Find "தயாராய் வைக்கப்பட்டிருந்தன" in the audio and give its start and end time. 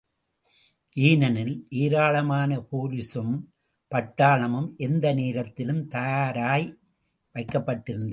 5.87-8.09